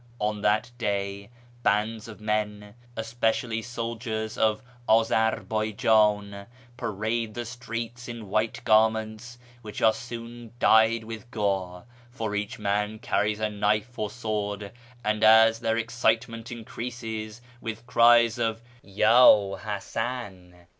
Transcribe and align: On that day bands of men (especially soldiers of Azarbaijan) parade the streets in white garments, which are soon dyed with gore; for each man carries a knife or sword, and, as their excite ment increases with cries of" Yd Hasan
On 0.17 0.41
that 0.41 0.71
day 0.79 1.29
bands 1.61 2.07
of 2.07 2.19
men 2.19 2.73
(especially 2.97 3.61
soldiers 3.61 4.35
of 4.35 4.63
Azarbaijan) 4.89 6.47
parade 6.75 7.35
the 7.35 7.45
streets 7.45 8.07
in 8.07 8.27
white 8.27 8.63
garments, 8.63 9.37
which 9.61 9.79
are 9.79 9.93
soon 9.93 10.53
dyed 10.57 11.03
with 11.03 11.29
gore; 11.29 11.85
for 12.09 12.33
each 12.33 12.57
man 12.57 12.97
carries 12.97 13.39
a 13.39 13.51
knife 13.51 13.99
or 13.99 14.09
sword, 14.09 14.71
and, 15.03 15.23
as 15.23 15.59
their 15.59 15.77
excite 15.77 16.27
ment 16.27 16.51
increases 16.51 17.39
with 17.61 17.85
cries 17.85 18.39
of" 18.39 18.63
Yd 18.83 19.59
Hasan 19.59 20.65